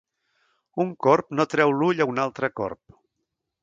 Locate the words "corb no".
1.07-1.47